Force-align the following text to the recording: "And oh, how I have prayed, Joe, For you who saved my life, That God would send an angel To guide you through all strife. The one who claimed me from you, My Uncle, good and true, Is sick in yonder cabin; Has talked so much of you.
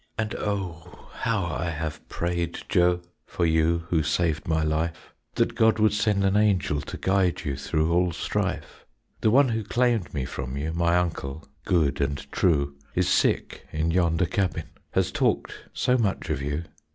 "And 0.17 0.33
oh, 0.33 1.11
how 1.13 1.45
I 1.45 1.69
have 1.69 2.09
prayed, 2.09 2.61
Joe, 2.67 3.01
For 3.27 3.45
you 3.45 3.85
who 3.89 4.01
saved 4.01 4.47
my 4.47 4.63
life, 4.63 5.13
That 5.35 5.53
God 5.53 5.77
would 5.77 5.93
send 5.93 6.23
an 6.25 6.35
angel 6.35 6.81
To 6.81 6.97
guide 6.97 7.45
you 7.45 7.55
through 7.55 7.93
all 7.93 8.11
strife. 8.11 8.87
The 9.19 9.29
one 9.29 9.49
who 9.49 9.63
claimed 9.63 10.11
me 10.11 10.25
from 10.25 10.57
you, 10.57 10.73
My 10.73 10.97
Uncle, 10.97 11.47
good 11.65 12.01
and 12.01 12.17
true, 12.31 12.75
Is 12.95 13.09
sick 13.09 13.67
in 13.71 13.91
yonder 13.91 14.25
cabin; 14.25 14.69
Has 14.93 15.11
talked 15.11 15.53
so 15.71 15.99
much 15.99 16.31
of 16.31 16.41
you. 16.41 16.63